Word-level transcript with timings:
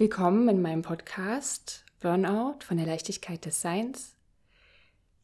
Willkommen 0.00 0.48
in 0.48 0.62
meinem 0.62 0.80
Podcast 0.80 1.84
Burnout 2.00 2.60
von 2.64 2.78
der 2.78 2.86
Leichtigkeit 2.86 3.44
des 3.44 3.60
Seins. 3.60 4.16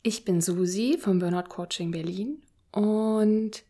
Ich 0.02 0.26
bin 0.26 0.42
Susi 0.42 0.98
vom 1.00 1.18
Burnout 1.18 1.48
Coaching 1.48 1.92
Berlin 1.92 2.42
und 2.72 3.64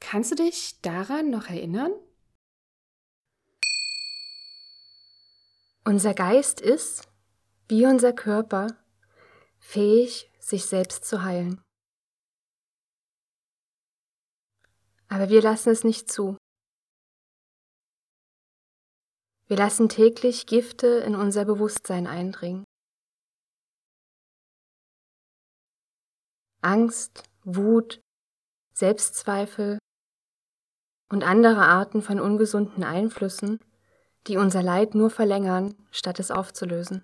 kannst 0.00 0.30
du 0.30 0.36
dich 0.36 0.80
daran 0.80 1.28
noch 1.28 1.50
erinnern? 1.50 1.92
Unser 5.84 6.14
Geist 6.14 6.62
ist, 6.62 7.06
wie 7.68 7.84
unser 7.84 8.14
Körper, 8.14 8.68
fähig, 9.58 10.32
sich 10.38 10.64
selbst 10.64 11.04
zu 11.04 11.22
heilen. 11.22 11.60
Aber 15.08 15.28
wir 15.28 15.42
lassen 15.42 15.68
es 15.68 15.84
nicht 15.84 16.10
zu. 16.10 16.38
Wir 19.46 19.58
lassen 19.58 19.88
täglich 19.90 20.46
Gifte 20.46 20.86
in 20.86 21.14
unser 21.14 21.44
Bewusstsein 21.44 22.06
eindringen. 22.06 22.64
Angst, 26.62 27.24
Wut, 27.44 28.00
Selbstzweifel 28.72 29.78
und 31.12 31.22
andere 31.22 31.60
Arten 31.60 32.00
von 32.00 32.20
ungesunden 32.20 32.82
Einflüssen, 32.84 33.60
die 34.26 34.38
unser 34.38 34.62
Leid 34.62 34.94
nur 34.94 35.10
verlängern, 35.10 35.74
statt 35.90 36.18
es 36.20 36.30
aufzulösen. 36.30 37.02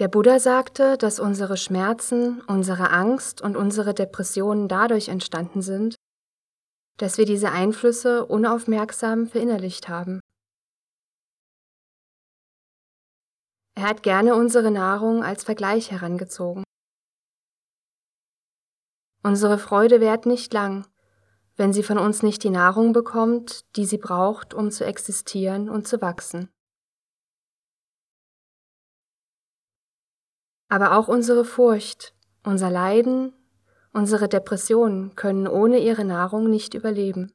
Der 0.00 0.08
Buddha 0.08 0.40
sagte, 0.40 0.98
dass 0.98 1.20
unsere 1.20 1.56
Schmerzen, 1.56 2.40
unsere 2.42 2.90
Angst 2.90 3.40
und 3.40 3.56
unsere 3.56 3.94
Depressionen 3.94 4.66
dadurch 4.66 5.08
entstanden 5.08 5.62
sind, 5.62 5.94
dass 6.96 7.18
wir 7.18 7.26
diese 7.26 7.50
Einflüsse 7.50 8.26
unaufmerksam 8.26 9.26
verinnerlicht 9.26 9.88
haben. 9.88 10.20
Er 13.76 13.88
hat 13.88 14.02
gerne 14.02 14.36
unsere 14.36 14.70
Nahrung 14.70 15.24
als 15.24 15.42
Vergleich 15.42 15.90
herangezogen. 15.90 16.62
Unsere 19.24 19.58
Freude 19.58 20.00
währt 20.00 20.26
nicht 20.26 20.52
lang, 20.52 20.86
wenn 21.56 21.72
sie 21.72 21.82
von 21.82 21.98
uns 21.98 22.22
nicht 22.22 22.44
die 22.44 22.50
Nahrung 22.50 22.92
bekommt, 22.92 23.64
die 23.76 23.84
sie 23.84 23.98
braucht, 23.98 24.54
um 24.54 24.70
zu 24.70 24.84
existieren 24.84 25.68
und 25.68 25.88
zu 25.88 26.00
wachsen. 26.00 26.50
Aber 30.68 30.96
auch 30.96 31.08
unsere 31.08 31.44
Furcht, 31.44 32.14
unser 32.44 32.70
Leiden, 32.70 33.32
Unsere 33.96 34.28
Depressionen 34.28 35.14
können 35.14 35.46
ohne 35.46 35.78
ihre 35.78 36.04
Nahrung 36.04 36.50
nicht 36.50 36.74
überleben. 36.74 37.32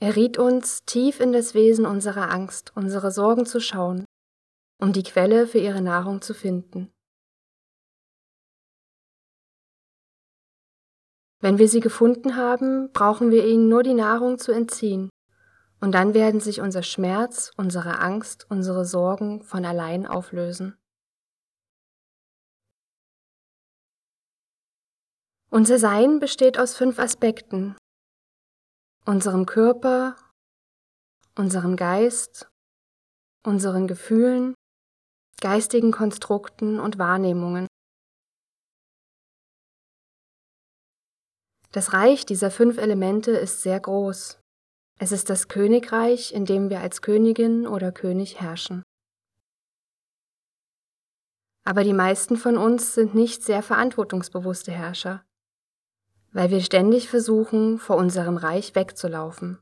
Er 0.00 0.16
riet 0.16 0.36
uns, 0.36 0.84
tief 0.84 1.20
in 1.20 1.32
das 1.32 1.54
Wesen 1.54 1.86
unserer 1.86 2.30
Angst, 2.32 2.72
unsere 2.74 3.12
Sorgen 3.12 3.46
zu 3.46 3.60
schauen, 3.60 4.04
um 4.80 4.92
die 4.92 5.04
Quelle 5.04 5.46
für 5.46 5.58
ihre 5.58 5.80
Nahrung 5.80 6.20
zu 6.20 6.34
finden. 6.34 6.90
Wenn 11.40 11.58
wir 11.58 11.68
sie 11.68 11.80
gefunden 11.80 12.34
haben, 12.34 12.90
brauchen 12.92 13.30
wir 13.30 13.46
ihnen 13.46 13.68
nur 13.68 13.84
die 13.84 13.94
Nahrung 13.94 14.38
zu 14.38 14.50
entziehen, 14.50 15.08
und 15.80 15.92
dann 15.92 16.14
werden 16.14 16.40
sich 16.40 16.60
unser 16.60 16.82
Schmerz, 16.82 17.52
unsere 17.56 18.00
Angst, 18.00 18.46
unsere 18.50 18.84
Sorgen 18.84 19.44
von 19.44 19.64
allein 19.64 20.04
auflösen. 20.04 20.76
Unser 25.50 25.78
Sein 25.78 26.18
besteht 26.18 26.58
aus 26.58 26.76
fünf 26.76 26.98
Aspekten. 26.98 27.74
Unserem 29.06 29.46
Körper, 29.46 30.14
unserem 31.36 31.74
Geist, 31.74 32.50
unseren 33.46 33.86
Gefühlen, 33.86 34.52
geistigen 35.40 35.90
Konstrukten 35.90 36.78
und 36.78 36.98
Wahrnehmungen. 36.98 37.66
Das 41.72 41.94
Reich 41.94 42.26
dieser 42.26 42.50
fünf 42.50 42.76
Elemente 42.76 43.30
ist 43.30 43.62
sehr 43.62 43.80
groß. 43.80 44.38
Es 44.98 45.12
ist 45.12 45.30
das 45.30 45.48
Königreich, 45.48 46.34
in 46.34 46.44
dem 46.44 46.68
wir 46.68 46.80
als 46.80 47.00
Königin 47.00 47.66
oder 47.66 47.90
König 47.90 48.38
herrschen. 48.42 48.82
Aber 51.64 51.84
die 51.84 51.94
meisten 51.94 52.36
von 52.36 52.58
uns 52.58 52.92
sind 52.92 53.14
nicht 53.14 53.42
sehr 53.42 53.62
verantwortungsbewusste 53.62 54.72
Herrscher 54.72 55.24
weil 56.38 56.50
wir 56.50 56.60
ständig 56.60 57.08
versuchen, 57.08 57.80
vor 57.80 57.96
unserem 57.96 58.36
Reich 58.36 58.76
wegzulaufen. 58.76 59.58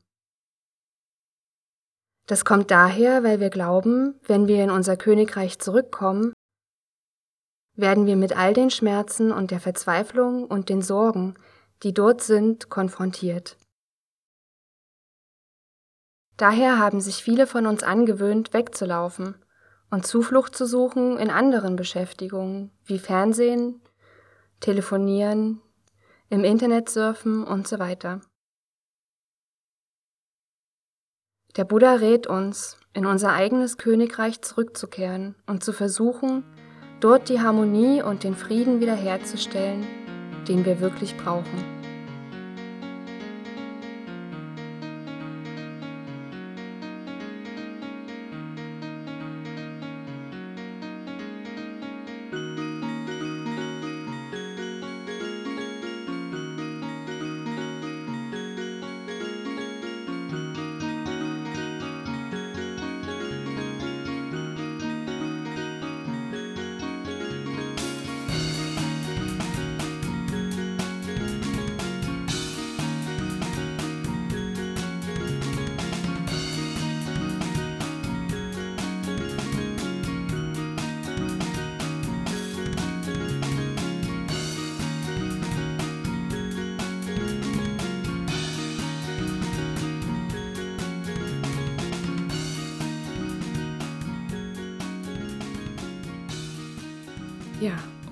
Das 2.27 2.45
kommt 2.45 2.69
daher, 2.69 3.23
weil 3.23 3.39
wir 3.39 3.49
glauben, 3.49 4.13
wenn 4.21 4.47
wir 4.47 4.63
in 4.63 4.69
unser 4.69 4.95
Königreich 4.95 5.57
zurückkommen, 5.57 6.33
werden 7.73 8.05
wir 8.05 8.15
mit 8.15 8.37
all 8.37 8.53
den 8.53 8.69
Schmerzen 8.69 9.31
und 9.31 9.49
der 9.49 9.59
Verzweiflung 9.59 10.45
und 10.45 10.69
den 10.69 10.83
Sorgen, 10.83 11.33
die 11.81 11.95
dort 11.95 12.21
sind, 12.21 12.69
konfrontiert. 12.69 13.57
Daher 16.37 16.77
haben 16.77 17.01
sich 17.01 17.23
viele 17.23 17.47
von 17.47 17.65
uns 17.65 17.81
angewöhnt, 17.81 18.53
wegzulaufen 18.53 19.33
und 19.89 20.05
Zuflucht 20.05 20.55
zu 20.55 20.67
suchen 20.67 21.17
in 21.17 21.31
anderen 21.31 21.75
Beschäftigungen 21.75 22.69
wie 22.85 22.99
Fernsehen, 22.99 23.81
Telefonieren, 24.59 25.63
im 26.29 26.43
Internet 26.43 26.89
surfen 26.89 27.43
und 27.43 27.67
so 27.67 27.79
weiter. 27.79 28.21
Der 31.55 31.63
Buddha 31.63 31.95
rät 31.95 32.27
uns, 32.27 32.77
in 32.93 33.05
unser 33.05 33.33
eigenes 33.33 33.77
Königreich 33.77 34.41
zurückzukehren 34.41 35.35
und 35.47 35.63
zu 35.63 35.73
versuchen, 35.73 36.43
dort 36.99 37.29
die 37.29 37.39
Harmonie 37.39 38.01
und 38.01 38.23
den 38.23 38.35
Frieden 38.35 38.79
wiederherzustellen, 38.79 39.85
den 40.47 40.65
wir 40.65 40.79
wirklich 40.79 41.15
brauchen. 41.17 41.76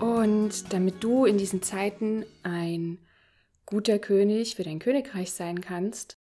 Und 0.06 0.72
damit 0.72 1.04
du 1.04 1.26
in 1.26 1.40
diesen 1.40 1.64
Zeiten 1.64 2.28
ein 2.44 3.00
guter 3.66 3.98
König 3.98 4.54
für 4.56 4.64
dein 4.64 4.78
Königreich 4.78 5.32
sein 5.32 5.62
kannst, 5.62 6.20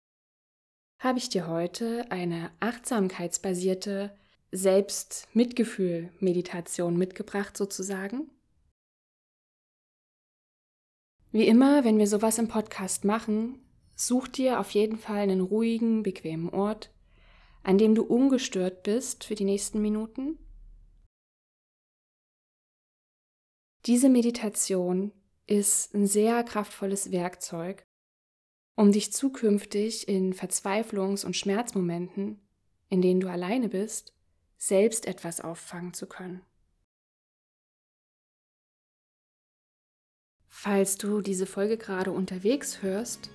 habe 0.98 1.16
ich 1.18 1.30
dir 1.30 1.48
heute 1.48 2.04
eine 2.10 2.50
achtsamkeitsbasierte 2.60 4.14
Selbstmitgefühl-Meditation 4.52 6.98
mitgebracht 6.98 7.56
sozusagen. 7.56 8.30
Wie 11.32 11.48
immer, 11.48 11.82
wenn 11.82 11.96
wir 11.96 12.06
sowas 12.06 12.36
im 12.36 12.48
Podcast 12.48 13.06
machen, 13.06 13.60
such 13.94 14.28
dir 14.28 14.60
auf 14.60 14.72
jeden 14.72 14.98
Fall 14.98 15.20
einen 15.20 15.40
ruhigen, 15.40 16.02
bequemen 16.02 16.50
Ort, 16.50 16.92
an 17.62 17.78
dem 17.78 17.94
du 17.94 18.02
ungestört 18.02 18.82
bist 18.82 19.24
für 19.24 19.36
die 19.36 19.44
nächsten 19.44 19.80
Minuten 19.80 20.38
Diese 23.86 24.10
Meditation 24.10 25.12
ist 25.46 25.94
ein 25.94 26.06
sehr 26.06 26.44
kraftvolles 26.44 27.12
Werkzeug, 27.12 27.86
um 28.76 28.92
dich 28.92 29.12
zukünftig 29.12 30.06
in 30.06 30.34
Verzweiflungs- 30.34 31.24
und 31.24 31.34
Schmerzmomenten, 31.34 32.40
in 32.88 33.00
denen 33.00 33.20
du 33.20 33.30
alleine 33.30 33.68
bist, 33.68 34.12
selbst 34.58 35.06
etwas 35.06 35.40
auffangen 35.40 35.94
zu 35.94 36.06
können. 36.06 36.42
Falls 40.46 40.98
du 40.98 41.22
diese 41.22 41.46
Folge 41.46 41.78
gerade 41.78 42.12
unterwegs 42.12 42.82
hörst, 42.82 43.30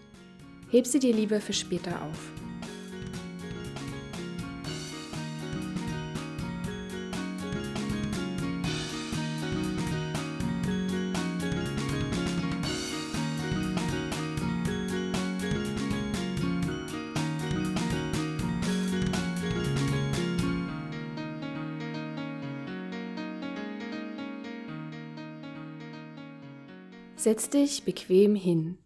heb 0.69 0.86
sie 0.86 1.00
dir 1.00 1.13
lieber 1.13 1.41
für 1.41 1.53
später 1.53 2.03
auf. 2.03 2.44
Setz 27.25 27.50
dich 27.50 27.86
bequem 27.86 28.36
hin 28.36 28.77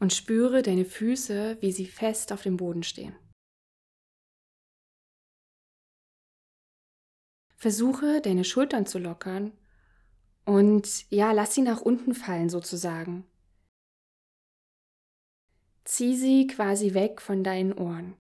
und 0.00 0.12
spüre 0.12 0.62
deine 0.62 0.84
Füße, 0.84 1.58
wie 1.60 1.70
sie 1.70 1.86
fest 1.86 2.32
auf 2.32 2.42
dem 2.42 2.56
Boden 2.56 2.82
stehen. 2.82 3.16
Versuche 7.54 8.20
deine 8.20 8.42
Schultern 8.42 8.84
zu 8.84 8.98
lockern 8.98 9.56
und 10.44 11.08
ja, 11.12 11.30
lass 11.30 11.54
sie 11.54 11.62
nach 11.62 11.80
unten 11.80 12.14
fallen 12.14 12.48
sozusagen. 12.48 13.24
Zieh 15.84 16.16
sie 16.16 16.48
quasi 16.48 16.94
weg 16.94 17.20
von 17.20 17.44
deinen 17.44 17.74
Ohren. 17.74 18.18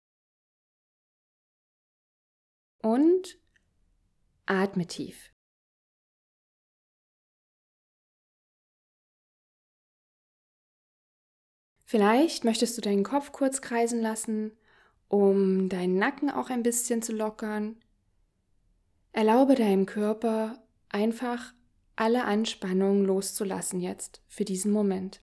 Und 2.84 3.40
atme 4.48 4.86
tief. 4.86 5.32
Vielleicht 11.90 12.44
möchtest 12.44 12.78
du 12.78 12.82
deinen 12.82 13.04
Kopf 13.04 13.32
kurz 13.32 13.62
kreisen 13.62 14.02
lassen, 14.02 14.52
um 15.08 15.70
deinen 15.70 15.98
Nacken 15.98 16.30
auch 16.30 16.50
ein 16.50 16.62
bisschen 16.62 17.02
zu 17.02 17.14
lockern. 17.14 17.78
Erlaube 19.14 19.56
deinem 19.56 19.86
Körper 19.86 20.62
einfach 20.90 21.54
alle 21.96 22.26
Anspannung 22.26 23.06
loszulassen 23.06 23.80
jetzt 23.80 24.22
für 24.28 24.44
diesen 24.44 24.74
Moment. 24.74 25.22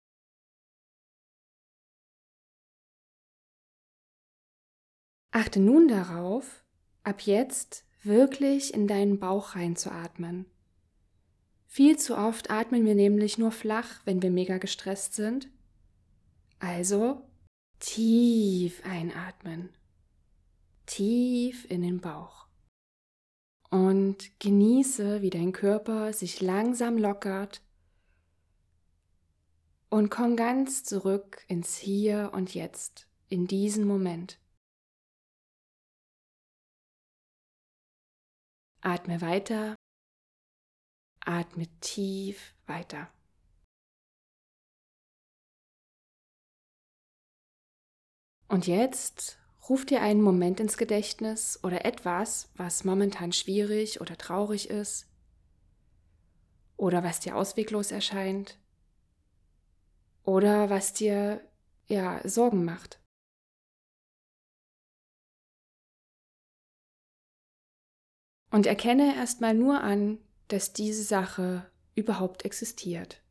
Achte 5.31 5.59
nun 5.59 5.89
darauf, 5.89 6.63
ab 7.04 7.24
jetzt 7.24 7.83
wirklich 8.04 8.74
in 8.74 8.88
deinen 8.88 9.19
Bauch 9.19 9.56
reinzuatmen. 9.56 10.45
Viel 11.68 11.98
zu 11.98 12.18
oft 12.18 12.50
atmen 12.50 12.86
wir 12.86 12.95
nämlich 12.95 13.38
nur 13.38 13.51
flach, 13.51 14.00
wenn 14.06 14.21
wir 14.21 14.31
mega 14.31 14.59
gestresst 14.59 15.16
sind 15.16 15.50
also 16.59 17.27
tief 17.79 18.81
einatmen, 18.85 19.69
tief 20.85 21.69
in 21.69 21.81
den 21.81 22.00
Bauch 22.00 22.47
und 23.73 24.39
genieße, 24.39 25.23
wie 25.23 25.31
dein 25.31 25.51
Körper 25.51 26.13
sich 26.13 26.41
langsam 26.41 26.97
lockert 26.97 27.63
und 29.89 30.09
komm 30.09 30.35
ganz 30.35 30.83
zurück 30.83 31.44
ins 31.47 31.77
Hier 31.77 32.31
und 32.33 32.53
Jetzt, 32.53 33.07
in 33.29 33.47
diesen 33.47 33.85
Moment. 33.85 34.39
Atme 38.81 39.21
weiter, 39.21 39.75
atme 41.19 41.67
tief 41.79 42.53
weiter. 42.67 43.11
Und 48.53 48.67
jetzt 48.67 49.39
ruf 49.67 49.83
dir 49.83 50.03
einen 50.03 50.21
Moment 50.21 50.59
ins 50.59 50.77
Gedächtnis 50.77 51.59
oder 51.63 51.85
etwas, 51.85 52.51
was 52.55 52.83
momentan 52.83 53.31
schwierig 53.31 54.00
oder 54.00 54.15
traurig 54.15 54.69
ist 54.69 55.07
oder 56.77 57.03
was 57.03 57.19
dir 57.19 57.35
ausweglos 57.35 57.89
erscheint 57.89 58.59
oder 60.21 60.69
was 60.69 60.94
dir 60.94 61.41
ja 61.88 62.21
Sorgen 62.29 62.63
macht. 62.63 63.01
Und 68.51 68.67
erkenne 68.67 69.15
erstmal 69.15 69.56
nur 69.56 69.81
an, 69.81 70.19
dass 70.49 70.73
diese 70.73 71.01
Sache 71.01 71.71
überhaupt 71.95 72.45
existiert. 72.45 73.22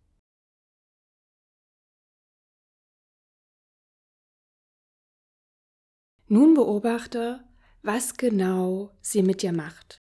Nun 6.32 6.54
beobachte, 6.54 7.46
was 7.82 8.16
genau 8.16 8.96
sie 9.02 9.22
mit 9.22 9.42
dir 9.42 9.52
macht. 9.52 9.98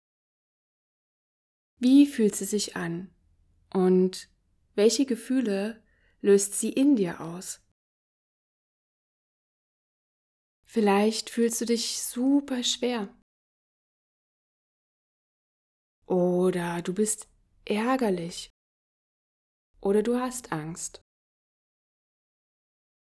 Wie 1.79 2.05
fühlt 2.07 2.37
sie 2.37 2.45
sich 2.45 2.77
an? 2.77 3.15
Und 3.73 4.29
welche 4.75 5.07
Gefühle 5.07 5.83
löst 6.21 6.53
sie 6.53 6.71
in 6.71 6.97
dir 6.97 7.23
aus? 7.23 7.63
Vielleicht 10.67 11.31
fühlst 11.31 11.63
du 11.63 11.65
dich 11.65 12.03
super 12.03 12.63
schwer. 12.63 13.09
Oder 16.05 16.83
du 16.83 16.93
bist 16.93 17.27
ärgerlich. 17.65 18.51
Oder 19.81 20.03
du 20.03 20.21
hast 20.21 20.53
Angst. 20.53 21.01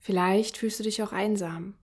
Vielleicht 0.02 0.58
fühlst 0.58 0.80
du 0.80 0.82
dich 0.82 1.02
auch 1.02 1.12
einsam. 1.12 1.78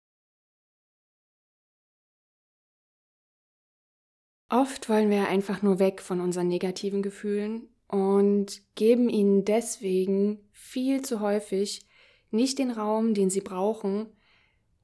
Oft 4.51 4.89
wollen 4.89 5.11
wir 5.11 5.29
einfach 5.29 5.63
nur 5.63 5.79
weg 5.79 6.01
von 6.01 6.21
unseren 6.21 6.49
negativen 6.49 7.03
Gefühlen 7.03 7.69
und 7.87 8.63
geben 8.75 9.09
ihnen 9.09 9.45
deswegen 9.45 10.49
viel 10.53 11.03
zu 11.03 11.21
häufig 11.21 11.87
nicht 12.31 12.59
den 12.59 12.71
Raum, 12.71 13.15
den 13.15 13.31
sie 13.31 13.41
brauchen, 13.41 14.07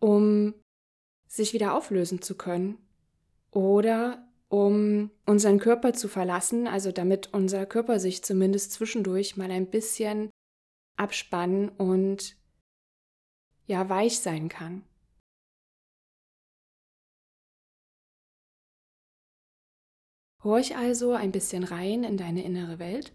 um 0.01 0.55
sich 1.27 1.53
wieder 1.53 1.75
auflösen 1.75 2.21
zu 2.21 2.37
können 2.37 2.79
oder 3.51 4.29
um 4.49 5.11
unseren 5.27 5.59
Körper 5.59 5.95
zu 5.95 6.09
verlassen, 6.09 6.67
also 6.67 6.93
damit 6.93 7.33
unser 7.33 7.67
Körper 7.67 7.99
sich 7.99 8.23
zumindest 8.23 8.73
zwischendurch 8.73 9.37
mal 9.37 9.51
ein 9.51 9.71
bisschen 9.71 10.31
abspannen 10.97 11.71
und 11.71 12.37
ja 13.67 13.89
weich 13.89 14.21
sein 14.21 14.49
kann. 14.49 14.85
Horch 20.45 20.77
also 20.77 21.13
ein 21.13 21.33
bisschen 21.33 21.65
rein 21.65 22.05
in 22.05 22.19
deine 22.19 22.45
innere 22.45 22.79
Welt 22.79 23.13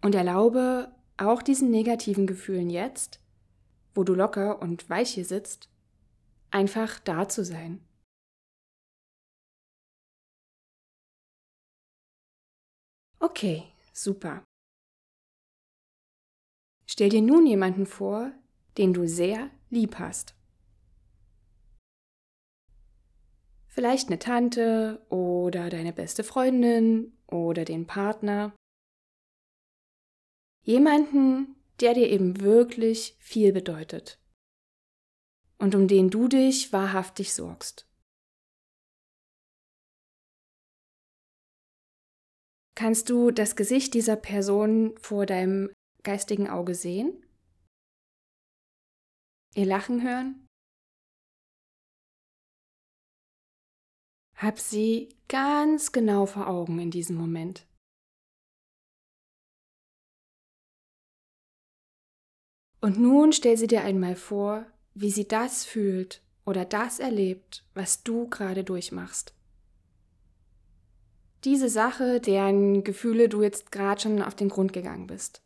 und 0.00 0.14
erlaube 0.14 0.90
auch 1.18 1.42
diesen 1.42 1.70
negativen 1.70 2.26
Gefühlen 2.26 2.70
jetzt, 2.70 3.20
wo 3.94 4.02
du 4.02 4.14
locker 4.14 4.62
und 4.62 4.88
weich 4.88 5.10
hier 5.10 5.26
sitzt, 5.26 5.68
einfach 6.50 6.98
da 7.00 7.28
zu 7.28 7.44
sein. 7.44 7.86
Okay, 13.20 13.64
super. 13.92 14.42
Stell 16.86 17.10
dir 17.10 17.22
nun 17.22 17.46
jemanden 17.46 17.86
vor, 17.86 18.32
den 18.78 18.92
du 18.92 19.06
sehr 19.06 19.50
lieb 19.70 19.98
hast. 19.98 20.34
Vielleicht 23.74 24.08
eine 24.08 24.18
Tante 24.18 25.02
oder 25.08 25.70
deine 25.70 25.94
beste 25.94 26.24
Freundin 26.24 27.16
oder 27.26 27.64
den 27.64 27.86
Partner. 27.86 28.54
Jemanden, 30.62 31.56
der 31.80 31.94
dir 31.94 32.10
eben 32.10 32.42
wirklich 32.42 33.16
viel 33.18 33.50
bedeutet 33.50 34.20
und 35.58 35.74
um 35.74 35.88
den 35.88 36.10
du 36.10 36.28
dich 36.28 36.70
wahrhaftig 36.74 37.32
sorgst. 37.32 37.88
Kannst 42.74 43.08
du 43.08 43.30
das 43.30 43.56
Gesicht 43.56 43.94
dieser 43.94 44.16
Person 44.16 44.98
vor 44.98 45.24
deinem 45.24 45.72
geistigen 46.02 46.46
Auge 46.46 46.74
sehen? 46.74 47.24
Ihr 49.54 49.64
Lachen 49.64 50.02
hören? 50.02 50.41
Hab 54.42 54.58
sie 54.58 55.08
ganz 55.28 55.92
genau 55.92 56.26
vor 56.26 56.48
Augen 56.48 56.80
in 56.80 56.90
diesem 56.90 57.16
Moment. 57.16 57.64
Und 62.80 62.98
nun 62.98 63.32
stell 63.32 63.56
sie 63.56 63.68
dir 63.68 63.82
einmal 63.84 64.16
vor, 64.16 64.66
wie 64.94 65.12
sie 65.12 65.28
das 65.28 65.64
fühlt 65.64 66.24
oder 66.44 66.64
das 66.64 66.98
erlebt, 66.98 67.64
was 67.74 68.02
du 68.02 68.28
gerade 68.28 68.64
durchmachst. 68.64 69.32
diese 71.44 71.68
Sache, 71.68 72.20
deren 72.20 72.84
Gefühle 72.84 73.28
du 73.28 73.42
jetzt 73.42 73.72
gerade 73.72 74.00
schon 74.00 74.22
auf 74.22 74.34
den 74.34 74.48
Grund 74.48 74.72
gegangen 74.72 75.06
bist. 75.06 75.42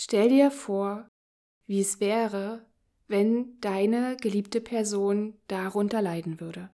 Stell 0.00 0.28
dir 0.28 0.50
vor, 0.50 1.08
wie 1.66 1.80
es 1.80 2.00
wäre, 2.00 2.66
wenn 3.08 3.58
deine 3.60 4.16
geliebte 4.16 4.60
Person 4.60 5.34
darunter 5.48 6.02
leiden 6.02 6.40
würde. 6.40 6.70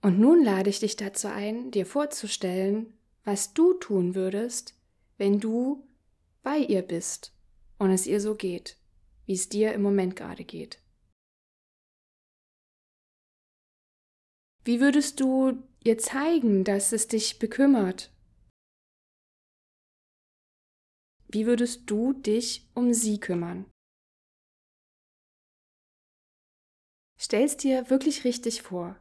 Und 0.00 0.18
nun 0.18 0.42
lade 0.42 0.70
ich 0.70 0.80
dich 0.80 0.96
dazu 0.96 1.28
ein, 1.28 1.70
dir 1.70 1.86
vorzustellen, 1.86 2.98
was 3.24 3.54
du 3.54 3.74
tun 3.74 4.16
würdest, 4.16 4.74
wenn 5.16 5.38
du 5.38 5.86
bei 6.42 6.58
ihr 6.58 6.82
bist 6.82 7.32
und 7.78 7.90
es 7.90 8.06
ihr 8.06 8.20
so 8.20 8.34
geht, 8.34 8.78
wie 9.26 9.34
es 9.34 9.48
dir 9.48 9.72
im 9.72 9.82
Moment 9.82 10.16
gerade 10.16 10.44
geht. 10.44 10.80
Wie 14.64 14.80
würdest 14.80 15.20
du 15.20 15.62
ihr 15.82 15.98
zeigen, 15.98 16.64
dass 16.64 16.92
es 16.92 17.08
dich 17.08 17.38
bekümmert? 17.38 18.11
Wie 21.32 21.46
würdest 21.46 21.90
du 21.90 22.12
dich 22.12 22.68
um 22.74 22.94
sie 22.94 23.18
kümmern? 23.18 23.64
Stell's 27.18 27.56
dir 27.56 27.90
wirklich 27.90 28.24
richtig 28.24 28.62
vor. 28.62 28.96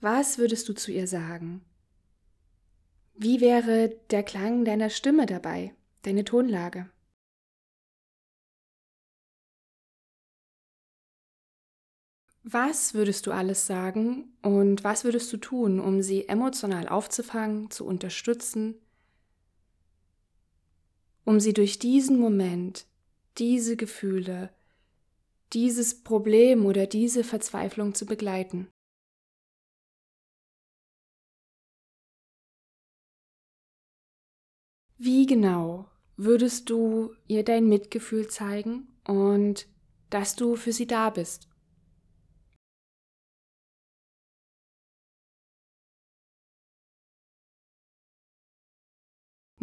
Was 0.00 0.38
würdest 0.38 0.68
du 0.68 0.74
zu 0.74 0.90
ihr 0.90 1.06
sagen? 1.06 1.64
Wie 3.14 3.40
wäre 3.40 3.90
der 4.10 4.22
Klang 4.22 4.64
deiner 4.64 4.90
Stimme 4.90 5.26
dabei? 5.26 5.76
deine 6.06 6.24
Tonlage. 6.24 6.88
Was 12.44 12.94
würdest 12.94 13.26
du 13.26 13.32
alles 13.32 13.66
sagen 13.66 14.36
und 14.40 14.84
was 14.84 15.02
würdest 15.02 15.32
du 15.32 15.36
tun, 15.36 15.80
um 15.80 16.00
sie 16.00 16.28
emotional 16.28 16.88
aufzufangen, 16.88 17.72
zu 17.72 17.84
unterstützen, 17.84 18.76
um 21.26 21.38
sie 21.38 21.52
durch 21.52 21.78
diesen 21.78 22.18
Moment, 22.18 22.86
diese 23.36 23.76
Gefühle, 23.76 24.50
dieses 25.52 26.02
Problem 26.02 26.64
oder 26.64 26.86
diese 26.86 27.22
Verzweiflung 27.22 27.94
zu 27.94 28.06
begleiten? 28.06 28.68
Wie 34.96 35.26
genau 35.26 35.90
würdest 36.16 36.70
du 36.70 37.14
ihr 37.26 37.44
dein 37.44 37.68
Mitgefühl 37.68 38.28
zeigen 38.28 38.88
und 39.06 39.68
dass 40.10 40.36
du 40.36 40.56
für 40.56 40.72
sie 40.72 40.86
da 40.86 41.10
bist. 41.10 41.48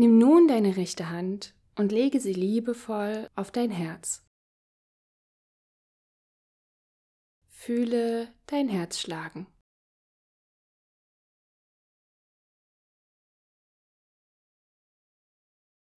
Nimm 0.03 0.17
nun 0.17 0.49
deine 0.49 0.75
rechte 0.75 1.11
Hand 1.11 1.55
und 1.77 1.93
lege 1.93 2.19
sie 2.19 2.33
liebevoll 2.33 3.29
auf 3.35 3.51
dein 3.51 3.71
Herz. 3.71 4.21
Fühle 7.47 8.33
dein 8.47 8.67
Herz 8.67 8.99
schlagen. 8.99 9.47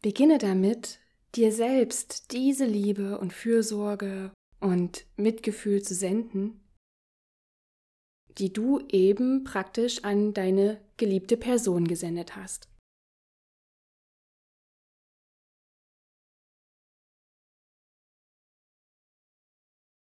Beginne 0.03 0.39
damit, 0.39 1.01
dir 1.35 1.51
selbst 1.51 2.31
diese 2.31 2.65
Liebe 2.65 3.19
und 3.19 3.33
Fürsorge 3.33 4.33
und 4.61 5.05
Mitgefühl 5.17 5.83
zu 5.83 5.97
senden, 5.97 6.61
die 8.39 8.53
du 8.53 8.79
eben 8.87 9.43
praktisch 9.43 10.05
an 10.05 10.33
deine 10.33 10.81
geliebte 10.97 11.37
Person 11.37 11.89
gesendet 11.89 12.37
hast. 12.37 12.69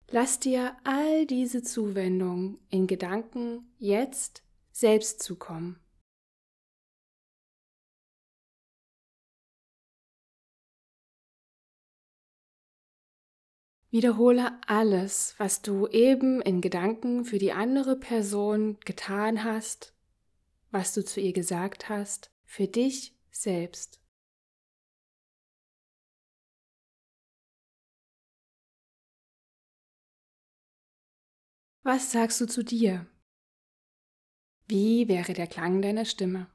Lass 0.10 0.40
dir 0.40 0.78
all 0.86 1.26
diese 1.26 1.64
Zuwendung 1.64 2.60
in 2.70 2.88
Gedanken 2.88 3.74
jetzt 3.78 4.42
selbst 4.72 5.22
zukommen. 5.22 5.82
Wiederhole 13.90 14.60
alles, 14.68 15.36
was 15.40 15.62
du 15.62 15.88
eben 15.88 16.42
in 16.42 16.62
Gedanken 16.62 17.26
für 17.26 17.40
die 17.40 17.52
andere 17.52 17.98
Person 17.98 18.78
getan 18.86 19.44
hast, 19.44 19.94
was 20.72 20.94
du 20.94 21.04
zu 21.04 21.20
ihr 21.20 21.34
gesagt 21.34 21.90
hast, 21.90 22.32
für 22.46 22.68
dich 22.68 23.18
selbst. 23.32 24.00
Was 31.88 32.12
sagst 32.12 32.41
du 32.41 32.48
zu 32.48 32.63
dir? 32.63 33.08
Wie 34.67 35.08
wäre 35.08 35.32
der 35.32 35.48
Klang 35.48 35.82
deiner 35.82 36.03
Stimme? 36.03 36.48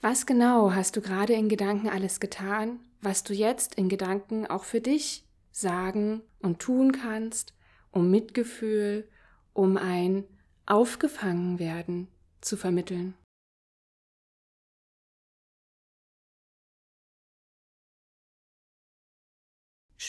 Was 0.00 0.24
genau 0.24 0.72
hast 0.72 0.96
du 0.96 1.02
gerade 1.02 1.34
in 1.34 1.50
Gedanken 1.50 1.90
alles 1.90 2.20
getan, 2.20 2.80
was 3.02 3.22
du 3.22 3.34
jetzt 3.34 3.74
in 3.74 3.90
Gedanken 3.90 4.46
auch 4.46 4.64
für 4.64 4.80
dich 4.80 5.28
sagen 5.50 6.22
und 6.38 6.60
tun 6.60 6.92
kannst, 6.92 7.52
um 7.90 8.10
Mitgefühl, 8.10 9.10
um 9.52 9.76
ein 9.76 10.24
Aufgefangenwerden 10.64 12.08
zu 12.40 12.56
vermitteln? 12.56 13.14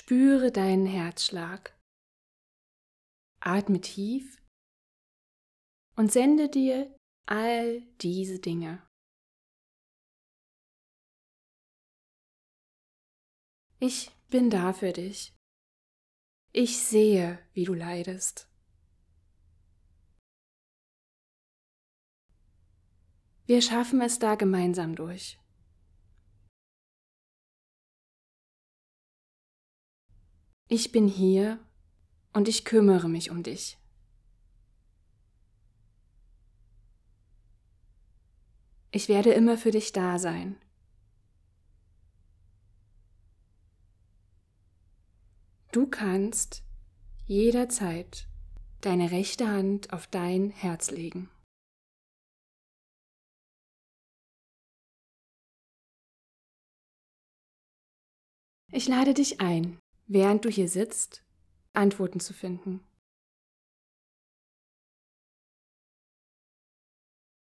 Spüre 0.03 0.51
deinen 0.51 0.87
Herzschlag. 0.87 1.79
Atme 3.39 3.79
tief 3.81 4.41
und 5.95 6.11
sende 6.11 6.49
dir 6.49 6.97
all 7.27 7.81
diese 8.01 8.39
Dinge. 8.39 8.81
Ich 13.79 14.11
bin 14.31 14.49
da 14.49 14.73
für 14.73 14.91
dich. 14.91 15.35
Ich 16.51 16.79
sehe, 16.79 17.37
wie 17.53 17.65
du 17.65 17.75
leidest. 17.75 18.49
Wir 23.45 23.61
schaffen 23.61 24.01
es 24.01 24.17
da 24.17 24.33
gemeinsam 24.33 24.95
durch. 24.95 25.40
Ich 30.73 30.93
bin 30.93 31.09
hier 31.09 31.59
und 32.31 32.47
ich 32.47 32.63
kümmere 32.63 33.09
mich 33.09 33.29
um 33.29 33.43
dich. 33.43 33.77
Ich 38.91 39.09
werde 39.09 39.33
immer 39.33 39.57
für 39.57 39.71
dich 39.71 39.91
da 39.91 40.17
sein. 40.17 40.55
Du 45.73 45.87
kannst 45.87 46.63
jederzeit 47.25 48.29
deine 48.79 49.11
rechte 49.11 49.49
Hand 49.49 49.91
auf 49.91 50.07
dein 50.07 50.51
Herz 50.51 50.89
legen. 50.89 51.29
Ich 58.71 58.87
lade 58.87 59.13
dich 59.13 59.41
ein, 59.41 59.80
während 60.07 60.45
du 60.45 60.49
hier 60.49 60.67
sitzt, 60.67 61.23
Antworten 61.73 62.19
zu 62.19 62.33
finden. 62.33 62.81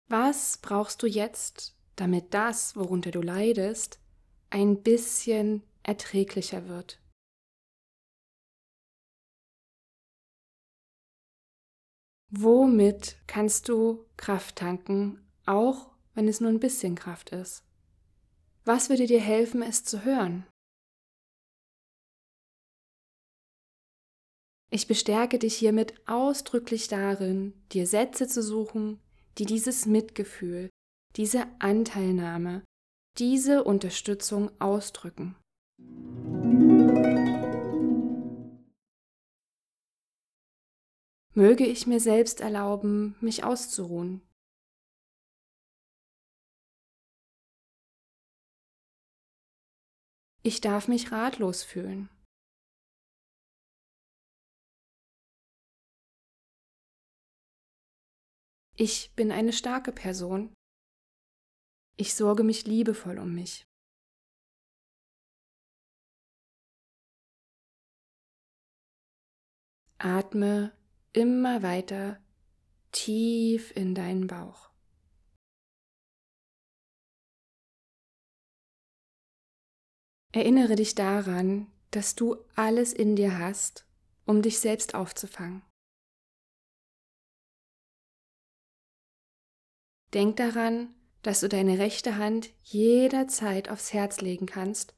Was 0.09 0.59
brauchst 0.59 1.03
du 1.03 1.07
jetzt, 1.07 1.77
damit 1.97 2.33
das, 2.33 2.77
worunter 2.77 3.11
du 3.11 3.21
leidest, 3.21 4.01
ein 4.51 4.83
bisschen 4.83 5.63
erträglicher 5.83 6.67
wird? 6.67 6.99
Womit 12.31 13.17
kannst 13.27 13.69
du 13.69 14.07
Kraft 14.17 14.57
tanken, 14.57 15.27
auch 15.47 15.91
wenn 16.15 16.29
es 16.29 16.41
nur 16.41 16.51
ein 16.51 16.61
bisschen 16.61 16.95
Kraft 16.95 17.31
ist? 17.31 17.65
Was 18.65 18.91
würde 18.91 19.07
dir 19.07 19.21
helfen, 19.21 19.63
es 19.63 19.83
zu 19.85 20.05
hören? 20.05 20.47
Ich 24.71 24.87
bestärke 24.87 25.39
dich 25.39 25.57
hiermit 25.57 25.95
ausdrücklich 26.07 26.89
darin, 26.89 27.55
dir 27.73 27.87
Sätze 27.87 28.29
zu 28.29 28.43
suchen, 28.43 29.01
die 29.39 29.47
dieses 29.47 29.87
Mitgefühl, 29.87 30.69
diese 31.17 31.47
Anteilnahme, 31.59 32.65
diese 33.17 33.65
Unterstützung 33.65 34.51
ausdrücken. 34.61 35.37
Möge 41.35 41.65
ich 41.65 41.87
mir 41.87 42.01
selbst 42.01 42.41
erlauben, 42.41 43.17
mich 43.21 43.45
auszuruhen. 43.45 44.21
Ich 50.43 50.61
darf 50.61 50.89
mich 50.89 51.11
ratlos 51.11 51.63
fühlen. 51.63 52.11
Ich 58.81 59.13
bin 59.17 59.33
eine 59.33 59.53
starke 59.53 59.91
Person. 59.91 60.55
Ich 61.97 62.15
sorge 62.15 62.45
mich 62.45 62.65
liebevoll 62.65 63.19
um 63.19 63.35
mich. 63.35 63.65
Atme 69.99 70.73
immer 71.13 71.65
weiter 71.65 72.23
tief 72.93 73.75
in 73.75 73.97
deinen 73.97 74.29
Bauch. 74.29 74.71
Erinnere 80.33 80.77
dich 80.77 80.95
daran, 80.95 81.67
dass 81.91 82.15
du 82.15 82.37
alles 82.55 82.93
in 82.93 83.17
dir 83.17 83.39
hast, 83.39 83.89
um 84.25 84.41
dich 84.41 84.61
selbst 84.61 84.95
aufzufangen. 84.95 85.68
Denk 90.15 90.37
daran, 90.37 90.95
dass 91.23 91.41
du 91.41 91.49
deine 91.49 91.79
rechte 91.79 92.17
Hand 92.17 92.51
jederzeit 92.63 93.69
aufs 93.69 93.93
Herz 93.93 94.21
legen 94.21 94.47
kannst 94.47 94.95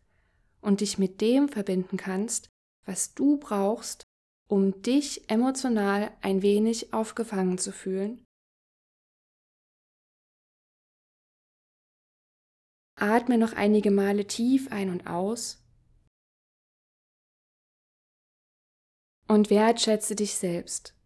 und 0.60 0.80
dich 0.80 0.98
mit 0.98 1.20
dem 1.20 1.48
verbinden 1.48 1.96
kannst, 1.96 2.48
was 2.84 3.14
du 3.14 3.38
brauchst, 3.38 4.04
um 4.48 4.82
dich 4.82 5.28
emotional 5.30 6.12
ein 6.20 6.42
wenig 6.42 6.92
aufgefangen 6.92 7.58
zu 7.58 7.72
fühlen. 7.72 8.24
Atme 12.96 13.38
noch 13.38 13.54
einige 13.54 13.90
Male 13.90 14.26
tief 14.26 14.70
ein 14.70 14.90
und 14.90 15.06
aus 15.06 15.64
und 19.26 19.48
wertschätze 19.48 20.14
dich 20.14 20.34
selbst. 20.34 20.99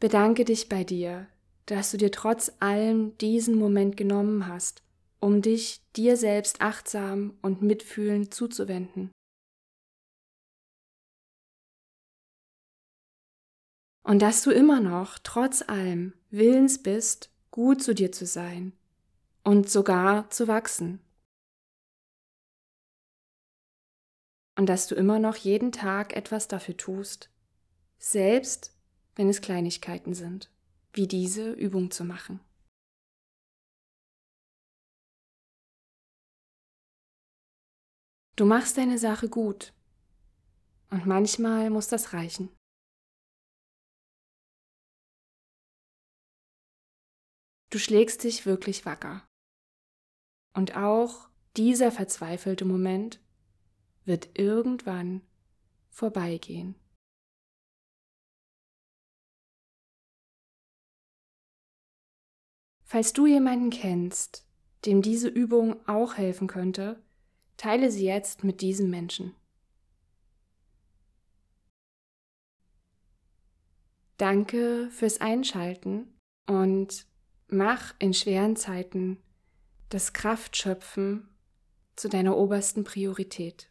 Bedanke 0.00 0.46
dich 0.46 0.70
bei 0.70 0.82
dir, 0.82 1.28
dass 1.66 1.90
du 1.90 1.98
dir 1.98 2.10
trotz 2.10 2.50
allem 2.58 3.16
diesen 3.18 3.54
Moment 3.58 3.98
genommen 3.98 4.46
hast, 4.46 4.82
um 5.20 5.42
dich 5.42 5.82
dir 5.94 6.16
selbst 6.16 6.62
achtsam 6.62 7.38
und 7.42 7.60
mitfühlend 7.60 8.32
zuzuwenden. 8.32 9.12
Und 14.02 14.22
dass 14.22 14.42
du 14.42 14.50
immer 14.50 14.80
noch, 14.80 15.18
trotz 15.18 15.60
allem, 15.60 16.14
willens 16.30 16.82
bist, 16.82 17.30
gut 17.50 17.82
zu 17.82 17.94
dir 17.94 18.10
zu 18.10 18.24
sein 18.24 18.72
und 19.44 19.68
sogar 19.68 20.30
zu 20.30 20.48
wachsen. 20.48 21.00
Und 24.56 24.66
dass 24.66 24.88
du 24.88 24.94
immer 24.94 25.18
noch 25.18 25.36
jeden 25.36 25.72
Tag 25.72 26.16
etwas 26.16 26.48
dafür 26.48 26.76
tust, 26.76 27.30
selbst 27.98 28.79
wenn 29.20 29.28
es 29.28 29.42
Kleinigkeiten 29.42 30.14
sind, 30.14 30.50
wie 30.94 31.06
diese 31.06 31.52
Übung 31.52 31.90
zu 31.90 32.04
machen. 32.04 32.40
Du 38.36 38.46
machst 38.46 38.78
deine 38.78 38.96
Sache 38.96 39.28
gut 39.28 39.74
und 40.88 41.04
manchmal 41.04 41.68
muss 41.68 41.88
das 41.88 42.14
reichen. 42.14 42.48
Du 47.68 47.78
schlägst 47.78 48.24
dich 48.24 48.46
wirklich 48.46 48.86
wacker. 48.86 49.26
Und 50.54 50.78
auch 50.78 51.28
dieser 51.58 51.92
verzweifelte 51.92 52.64
Moment 52.64 53.20
wird 54.06 54.38
irgendwann 54.38 55.20
vorbeigehen. 55.90 56.79
Falls 62.90 63.12
du 63.12 63.24
jemanden 63.24 63.70
kennst, 63.70 64.44
dem 64.84 65.00
diese 65.00 65.28
Übung 65.28 65.76
auch 65.86 66.16
helfen 66.16 66.48
könnte, 66.48 67.00
teile 67.56 67.88
sie 67.88 68.04
jetzt 68.04 68.42
mit 68.42 68.60
diesem 68.62 68.90
Menschen. 68.90 69.32
Danke 74.16 74.90
fürs 74.90 75.20
Einschalten 75.20 76.12
und 76.48 77.06
mach 77.46 77.94
in 78.00 78.12
schweren 78.12 78.56
Zeiten 78.56 79.22
das 79.90 80.12
Kraftschöpfen 80.12 81.28
zu 81.94 82.08
deiner 82.08 82.36
obersten 82.36 82.82
Priorität. 82.82 83.70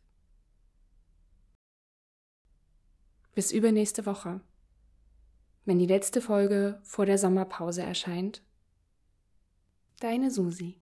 Bis 3.35 3.51
übernächste 3.51 4.05
Woche, 4.05 4.39
wenn 5.65 5.77
die 5.77 5.87
letzte 5.87 6.21
Folge 6.21 6.79
vor 6.83 7.05
der 7.05 7.17
Sommerpause 7.17 7.81
erscheint 7.81 8.43
Deine 9.99 10.31
Susi. 10.31 10.81